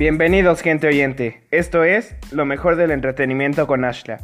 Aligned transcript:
Bienvenidos 0.00 0.62
gente 0.62 0.86
oyente, 0.86 1.46
esto 1.50 1.84
es 1.84 2.14
lo 2.30 2.46
mejor 2.46 2.76
del 2.76 2.90
entretenimiento 2.90 3.66
con 3.66 3.84
Ashla. 3.84 4.16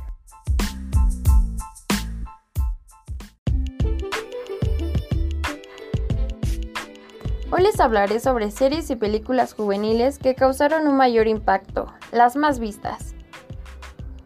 Hoy 7.51 7.63
les 7.63 7.79
hablaré 7.79 8.21
sobre 8.21 8.51
series 8.51 8.89
y 8.89 8.97
películas 8.97 9.53
juveniles 9.53 10.19
que 10.19 10.35
causaron 10.35 10.89
un 10.89 10.97
mayor 10.97 11.29
impacto, 11.29 11.93
las 12.11 12.37
más 12.37 12.59
vistas. 12.59 13.15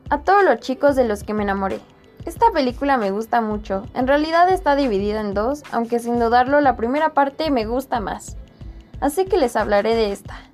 A 0.09 0.21
todos 0.21 0.45
los 0.45 0.61
chicos 0.61 0.95
de 0.95 1.09
los 1.09 1.25
que 1.25 1.35
me 1.35 1.43
enamoré. 1.43 1.81
Esta 2.27 2.53
película 2.53 2.97
me 2.97 3.11
gusta 3.11 3.41
mucho, 3.41 3.89
en 3.95 4.07
realidad 4.07 4.49
está 4.51 4.77
dividida 4.77 5.21
en 5.21 5.35
dos, 5.35 5.65
aunque 5.73 5.99
sin 5.99 6.21
dudarlo 6.21 6.61
la 6.61 6.77
primera 6.77 7.13
parte 7.13 7.51
me 7.51 7.67
gusta 7.67 7.99
más. 7.99 8.37
Así 9.01 9.25
que 9.25 9.37
les 9.37 9.57
hablaré 9.57 9.97
de 9.97 10.13
esta. 10.13 10.50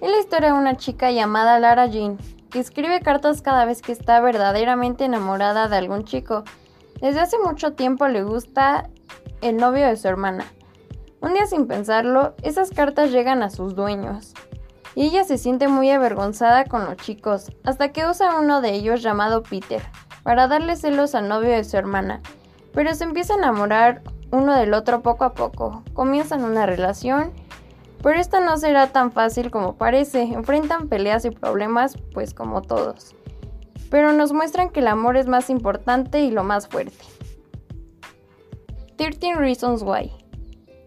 Es 0.00 0.08
la 0.08 0.20
historia 0.20 0.52
de 0.52 0.58
una 0.58 0.76
chica 0.76 1.10
llamada 1.10 1.58
Lara 1.58 1.86
Jean, 1.86 2.18
que 2.50 2.60
escribe 2.60 3.00
cartas 3.00 3.42
cada 3.42 3.64
vez 3.64 3.82
que 3.82 3.90
está 3.90 4.20
verdaderamente 4.20 5.04
enamorada 5.04 5.66
de 5.66 5.76
algún 5.76 6.04
chico. 6.04 6.44
Desde 7.00 7.18
hace 7.18 7.36
mucho 7.44 7.72
tiempo 7.72 8.06
le 8.06 8.22
gusta 8.22 8.90
el 9.40 9.56
novio 9.56 9.88
de 9.88 9.96
su 9.96 10.06
hermana. 10.06 10.44
Un 11.20 11.34
día 11.34 11.46
sin 11.46 11.66
pensarlo, 11.66 12.36
esas 12.44 12.70
cartas 12.70 13.10
llegan 13.10 13.42
a 13.42 13.50
sus 13.50 13.74
dueños. 13.74 14.34
Y 14.94 15.06
ella 15.06 15.24
se 15.24 15.36
siente 15.36 15.66
muy 15.66 15.90
avergonzada 15.90 16.64
con 16.66 16.84
los 16.84 16.96
chicos, 16.98 17.50
hasta 17.64 17.90
que 17.90 18.06
usa 18.06 18.38
uno 18.38 18.60
de 18.60 18.74
ellos 18.74 19.02
llamado 19.02 19.42
Peter, 19.42 19.82
para 20.22 20.46
darle 20.46 20.76
celos 20.76 21.16
al 21.16 21.28
novio 21.28 21.50
de 21.50 21.64
su 21.64 21.76
hermana. 21.76 22.20
Pero 22.72 22.94
se 22.94 23.02
empieza 23.02 23.34
a 23.34 23.38
enamorar 23.38 24.02
uno 24.30 24.54
del 24.54 24.74
otro 24.74 25.02
poco 25.02 25.24
a 25.24 25.34
poco, 25.34 25.82
comienzan 25.92 26.44
una 26.44 26.66
relación 26.66 27.32
pero 28.02 28.18
esta 28.18 28.40
no 28.40 28.56
será 28.56 28.88
tan 28.88 29.12
fácil 29.12 29.50
como 29.50 29.76
parece, 29.76 30.22
enfrentan 30.22 30.88
peleas 30.88 31.24
y 31.24 31.30
problemas 31.30 31.96
pues 32.14 32.34
como 32.34 32.62
todos. 32.62 33.14
Pero 33.90 34.12
nos 34.12 34.32
muestran 34.32 34.70
que 34.70 34.80
el 34.80 34.88
amor 34.88 35.16
es 35.16 35.26
más 35.26 35.50
importante 35.50 36.20
y 36.20 36.30
lo 36.30 36.44
más 36.44 36.68
fuerte. 36.68 37.04
13 38.96 39.34
Reasons 39.34 39.82
Why. 39.82 40.12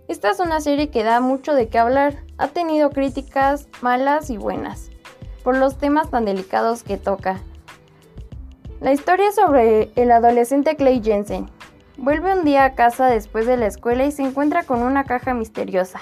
Esta 0.07 0.29
es 0.29 0.39
una 0.39 0.59
serie 0.59 0.89
que 0.89 1.03
da 1.03 1.21
mucho 1.21 1.53
de 1.53 1.69
qué 1.69 1.79
hablar, 1.79 2.17
ha 2.37 2.49
tenido 2.49 2.89
críticas 2.89 3.67
malas 3.81 4.29
y 4.29 4.37
buenas, 4.37 4.89
por 5.43 5.57
los 5.57 5.77
temas 5.77 6.09
tan 6.09 6.25
delicados 6.25 6.83
que 6.83 6.97
toca. 6.97 7.39
La 8.81 8.91
historia 8.91 9.29
es 9.29 9.35
sobre 9.35 9.91
el 9.95 10.11
adolescente 10.11 10.75
Clay 10.75 11.01
Jensen. 11.03 11.49
Vuelve 11.97 12.33
un 12.33 12.43
día 12.43 12.65
a 12.65 12.73
casa 12.75 13.07
después 13.07 13.45
de 13.45 13.55
la 13.55 13.67
escuela 13.67 14.05
y 14.05 14.11
se 14.11 14.23
encuentra 14.23 14.63
con 14.63 14.81
una 14.81 15.03
caja 15.03 15.33
misteriosa. 15.33 16.01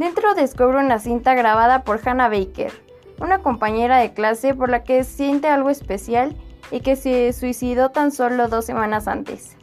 Dentro 0.00 0.34
descubre 0.34 0.78
una 0.78 0.98
cinta 0.98 1.34
grabada 1.34 1.84
por 1.84 2.00
Hannah 2.02 2.30
Baker, 2.30 2.72
una 3.20 3.40
compañera 3.40 3.98
de 3.98 4.14
clase 4.14 4.54
por 4.54 4.70
la 4.70 4.82
que 4.82 5.04
siente 5.04 5.48
algo 5.48 5.68
especial 5.68 6.34
y 6.70 6.80
que 6.80 6.96
se 6.96 7.34
suicidó 7.34 7.90
tan 7.90 8.10
solo 8.10 8.48
dos 8.48 8.64
semanas 8.64 9.06
antes. 9.08 9.58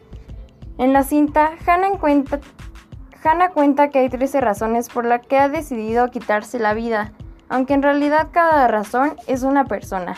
En 0.77 0.93
la 0.93 1.01
cinta, 1.01 1.53
Hannah 1.65 1.97
cuenta, 1.97 3.89
que 3.89 3.97
hay 3.97 4.09
13 4.09 4.39
razones 4.39 4.89
por 4.89 5.05
las 5.05 5.25
que 5.25 5.39
ha 5.39 5.49
decidido 5.49 6.11
quitarse 6.11 6.59
la 6.59 6.75
vida, 6.75 7.13
aunque 7.49 7.73
en 7.73 7.81
realidad 7.81 8.27
cada 8.31 8.67
razón 8.67 9.15
es 9.25 9.41
una 9.41 9.65
persona. 9.65 10.17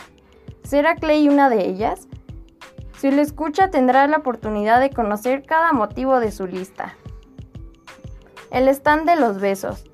¿Será 0.64 0.96
Clay 0.96 1.30
una 1.30 1.48
de 1.48 1.66
ellas? 1.66 2.08
Si 2.98 3.10
lo 3.10 3.22
escucha 3.22 3.70
tendrá 3.70 4.06
la 4.06 4.18
oportunidad 4.18 4.80
de 4.80 4.90
conocer 4.90 5.46
cada 5.46 5.72
motivo 5.72 6.20
de 6.20 6.30
su 6.30 6.46
lista. 6.46 6.94
El 8.50 8.68
stand 8.68 9.08
de 9.08 9.16
los 9.16 9.40
besos. 9.40 9.89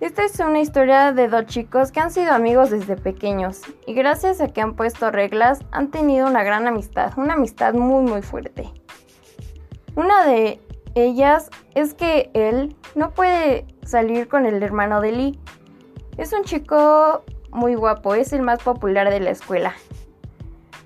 Esta 0.00 0.24
es 0.24 0.38
una 0.38 0.60
historia 0.60 1.12
de 1.12 1.26
dos 1.26 1.46
chicos 1.46 1.90
que 1.90 1.98
han 1.98 2.12
sido 2.12 2.32
amigos 2.32 2.70
desde 2.70 2.94
pequeños 2.94 3.62
y 3.84 3.94
gracias 3.94 4.40
a 4.40 4.46
que 4.46 4.60
han 4.60 4.76
puesto 4.76 5.10
reglas 5.10 5.58
han 5.72 5.90
tenido 5.90 6.28
una 6.28 6.44
gran 6.44 6.68
amistad, 6.68 7.12
una 7.16 7.34
amistad 7.34 7.74
muy 7.74 8.08
muy 8.08 8.22
fuerte. 8.22 8.72
Una 9.96 10.24
de 10.24 10.60
ellas 10.94 11.50
es 11.74 11.94
que 11.94 12.30
él 12.34 12.76
no 12.94 13.10
puede 13.10 13.66
salir 13.84 14.28
con 14.28 14.46
el 14.46 14.62
hermano 14.62 15.00
de 15.00 15.10
Lee. 15.10 15.40
Es 16.16 16.32
un 16.32 16.44
chico 16.44 17.24
muy 17.50 17.74
guapo, 17.74 18.14
es 18.14 18.32
el 18.32 18.42
más 18.42 18.62
popular 18.62 19.10
de 19.10 19.18
la 19.18 19.30
escuela. 19.30 19.74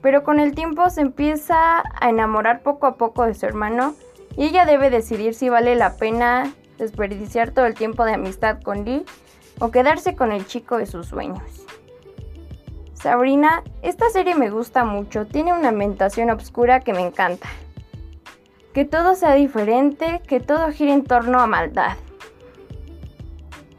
Pero 0.01 0.23
con 0.25 0.41
el 0.41 0.55
tiempo 0.55 0.89
se 0.89 1.03
empieza 1.03 1.83
a 2.01 2.09
enamorar 2.09 2.63
poco 2.63 2.87
a 2.87 2.97
poco 2.97 3.27
de 3.27 3.35
su 3.35 3.45
hermano 3.45 3.95
y 4.39 4.47
ella 4.47 4.65
debe 4.65 4.89
decidir 4.89 5.35
si 5.35 5.51
vale 5.51 5.77
la 5.77 5.99
pena 5.99 6.51
desperdiciar 6.79 7.51
todo 7.51 7.67
el 7.67 7.75
tiempo 7.75 8.05
de 8.05 8.15
amistad 8.15 8.61
con 8.63 8.85
Lee 8.85 9.05
o 9.59 9.71
quedarse 9.71 10.17
con 10.17 10.33
el 10.33 10.47
chico 10.47 10.79
de 10.79 10.87
sus 10.87 11.07
sueños. 11.07 11.43
Sabrina, 12.95 13.65
esta 13.83 14.11
serie 14.11 14.35
me 14.35 14.51
gusta 14.51 14.85
mucho, 14.85 15.27
tiene 15.27 15.53
una 15.53 15.71
ambientación 15.71 16.31
oscura 16.31 16.81
que 16.81 16.93
me 16.93 17.01
encanta. 17.01 17.49
Que 18.73 18.85
todo 18.85 19.15
sea 19.17 19.35
diferente, 19.35 20.23
que 20.27 20.39
todo 20.41 20.71
gire 20.71 20.93
en 20.93 21.05
torno 21.05 21.41
a 21.41 21.47
maldad. 21.47 21.97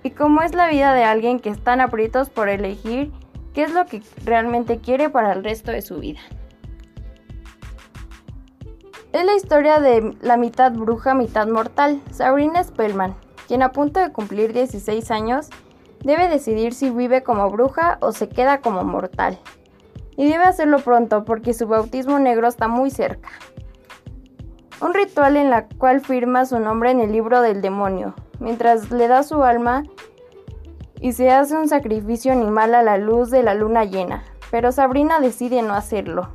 Y 0.04 0.12
cómo 0.12 0.42
es 0.42 0.54
la 0.54 0.68
vida 0.68 0.94
de 0.94 1.06
alguien 1.06 1.40
que 1.40 1.50
están 1.50 1.80
aprietos 1.80 2.30
por 2.30 2.50
elegir 2.50 3.12
qué 3.54 3.64
es 3.64 3.72
lo 3.72 3.86
que 3.86 4.02
realmente 4.26 4.80
quiere 4.80 5.10
para 5.10 5.32
el 5.32 5.44
resto 5.44 5.72
de 5.72 5.82
su 5.82 6.00
vida. 6.00 6.20
Es 9.14 9.24
la 9.24 9.36
historia 9.36 9.80
de 9.80 10.18
la 10.22 10.38
mitad 10.38 10.72
bruja, 10.72 11.14
mitad 11.14 11.48
mortal, 11.48 12.02
Sabrina 12.10 12.64
Spellman, 12.64 13.14
quien 13.48 13.62
a 13.62 13.72
punto 13.72 14.00
de 14.00 14.12
cumplir 14.12 14.54
16 14.54 15.12
años 15.12 15.50
debe 16.04 16.28
decidir 16.28 16.74
si 16.74 16.90
vive 16.90 17.22
como 17.22 17.48
bruja 17.52 18.00
o 18.02 18.12
se 18.12 18.28
queda 18.28 18.60
como 18.60 18.84
mortal. 18.84 19.38
Y 20.18 20.28
debe 20.28 20.46
hacerlo 20.46 20.80
pronto 20.80 21.26
porque 21.26 21.54
su 21.54 21.68
bautismo 21.68 22.18
negro 22.18 22.48
está 22.48 22.68
muy 22.68 22.90
cerca. 22.90 23.30
Un 24.82 24.96
ritual 24.96 25.38
en 25.38 25.52
la 25.52 25.68
cual 25.68 26.02
firma 26.02 26.48
su 26.48 26.58
nombre 26.58 26.90
en 26.90 27.00
el 27.00 27.12
libro 27.12 27.44
del 27.44 27.62
demonio, 27.62 28.16
mientras 28.40 28.90
le 28.90 29.08
da 29.08 29.22
su 29.22 29.44
alma 29.44 29.84
y 31.00 31.12
se 31.12 31.30
hace 31.30 31.56
un 31.56 31.68
sacrificio 31.68 32.32
animal 32.32 32.74
a 32.74 32.82
la 32.82 32.98
luz 32.98 33.30
de 33.30 33.44
la 33.44 33.54
luna 33.54 33.86
llena, 33.86 34.24
pero 34.50 34.72
Sabrina 34.72 35.20
decide 35.20 35.62
no 35.62 35.76
hacerlo 35.76 36.30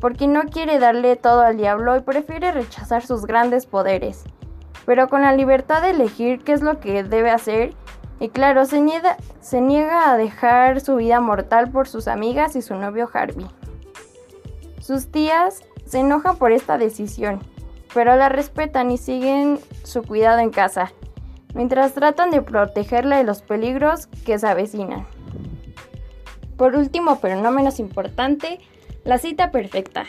porque 0.00 0.26
no 0.26 0.42
quiere 0.44 0.78
darle 0.78 1.16
todo 1.16 1.40
al 1.40 1.56
diablo 1.56 1.96
y 1.96 2.00
prefiere 2.00 2.52
rechazar 2.52 3.04
sus 3.04 3.26
grandes 3.26 3.66
poderes, 3.66 4.24
pero 4.84 5.08
con 5.08 5.22
la 5.22 5.32
libertad 5.34 5.82
de 5.82 5.90
elegir 5.90 6.42
qué 6.42 6.52
es 6.52 6.62
lo 6.62 6.80
que 6.80 7.02
debe 7.02 7.30
hacer, 7.30 7.74
y 8.18 8.28
claro, 8.30 8.64
se 8.64 8.80
niega, 8.80 9.16
se 9.40 9.60
niega 9.60 10.10
a 10.10 10.16
dejar 10.16 10.80
su 10.80 10.96
vida 10.96 11.20
mortal 11.20 11.70
por 11.70 11.86
sus 11.86 12.08
amigas 12.08 12.56
y 12.56 12.62
su 12.62 12.74
novio 12.74 13.10
Harvey. 13.12 13.46
Sus 14.80 15.08
tías 15.08 15.62
se 15.84 15.98
enojan 15.98 16.36
por 16.36 16.52
esta 16.52 16.78
decisión, 16.78 17.40
pero 17.92 18.16
la 18.16 18.28
respetan 18.28 18.90
y 18.90 18.98
siguen 18.98 19.60
su 19.82 20.02
cuidado 20.02 20.38
en 20.38 20.50
casa, 20.50 20.92
mientras 21.54 21.92
tratan 21.92 22.30
de 22.30 22.42
protegerla 22.42 23.18
de 23.18 23.24
los 23.24 23.42
peligros 23.42 24.06
que 24.24 24.38
se 24.38 24.46
avecinan. 24.46 25.06
Por 26.56 26.74
último, 26.74 27.18
pero 27.20 27.40
no 27.40 27.50
menos 27.50 27.80
importante, 27.80 28.60
la 29.06 29.18
cita 29.18 29.52
perfecta. 29.52 30.04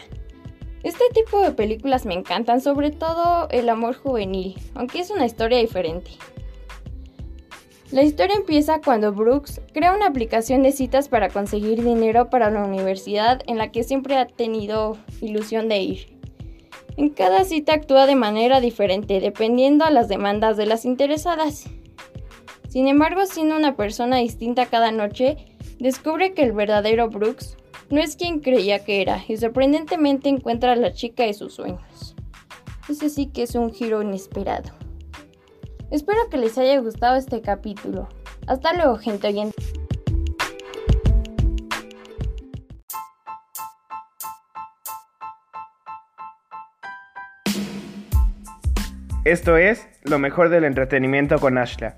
Este 0.82 1.04
tipo 1.14 1.40
de 1.40 1.52
películas 1.52 2.06
me 2.08 2.16
encantan, 2.16 2.62
sobre 2.62 2.90
todo 2.90 3.48
el 3.52 3.70
amor 3.70 3.96
juvenil, 3.96 4.56
aunque 4.74 5.00
es 5.00 5.12
una 5.12 5.26
historia 5.26 5.60
diferente. 5.60 6.12
La 7.92 8.02
historia 8.02 8.36
empieza 8.36 8.82
cuando 8.82 9.14
Brooks 9.14 9.62
crea 9.72 9.94
una 9.94 10.08
aplicación 10.08 10.64
de 10.64 10.72
citas 10.72 11.10
para 11.10 11.30
conseguir 11.30 11.84
dinero 11.84 12.30
para 12.30 12.50
la 12.50 12.64
universidad 12.64 13.42
en 13.46 13.60
la 13.60 13.72
que 13.72 13.84
siempre 13.84 14.18
ha 14.18 14.26
tenido 14.26 14.98
ilusión 15.22 15.70
de 15.70 15.78
ir. 15.78 16.18
En 16.98 17.10
cada 17.10 17.44
cita 17.44 17.76
actúa 17.76 18.08
de 18.08 18.16
manera 18.16 18.60
diferente 18.60 19.20
dependiendo 19.20 19.86
a 19.86 19.92
las 19.92 20.08
demandas 20.08 20.58
de 20.58 20.66
las 20.66 20.86
interesadas. 20.86 21.70
Sin 22.68 22.88
embargo, 22.88 23.26
siendo 23.28 23.56
una 23.56 23.76
persona 23.76 24.18
distinta 24.18 24.66
cada 24.66 24.92
noche, 24.92 25.38
descubre 25.80 26.34
que 26.34 26.42
el 26.42 26.52
verdadero 26.52 27.10
Brooks 27.10 27.58
no 27.90 28.02
es 28.02 28.16
quien 28.16 28.40
creía 28.40 28.84
que 28.84 29.02
era 29.02 29.24
y 29.28 29.38
sorprendentemente 29.38 30.30
encuentra 30.30 30.74
a 30.74 30.76
la 30.76 30.94
chica 30.94 31.24
de 31.24 31.34
sus 31.34 31.54
sueños. 31.54 32.16
Ese 32.90 33.10
sí 33.10 33.28
que 33.28 33.44
es 33.44 33.56
un 33.56 33.74
giro 33.74 34.02
inesperado. 34.02 34.72
Espero 35.92 36.30
que 36.30 36.38
les 36.38 36.58
haya 36.58 36.80
gustado 36.80 37.16
este 37.16 37.42
capítulo. 37.42 38.10
Hasta 38.46 38.74
luego, 38.74 38.98
gente 38.98 39.28
oyente. 39.28 39.56
Esto 49.24 49.58
es 49.58 49.86
lo 50.04 50.20
mejor 50.20 50.48
del 50.50 50.64
entretenimiento 50.64 51.38
con 51.40 51.58
Ashla. 51.58 51.98